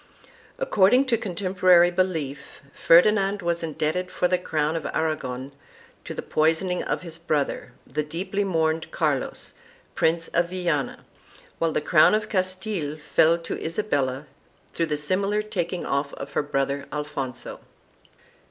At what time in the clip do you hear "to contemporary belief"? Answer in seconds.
1.09-2.59